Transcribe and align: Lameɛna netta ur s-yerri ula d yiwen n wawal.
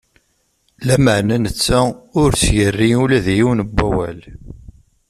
Lameɛna 0.87 1.37
netta 1.43 1.79
ur 2.21 2.31
s-yerri 2.41 2.89
ula 3.03 3.19
d 3.25 3.27
yiwen 3.35 3.59
n 3.67 3.69
wawal. 3.75 4.19